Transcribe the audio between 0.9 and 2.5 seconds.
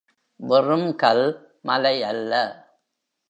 கல் மலை அல்ல.